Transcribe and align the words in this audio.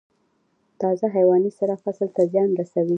تازه 0.81 1.05
حیواني 1.15 1.51
سره 1.59 1.75
فصل 1.83 2.07
ته 2.15 2.21
زیان 2.31 2.49
رسوي؟ 2.59 2.89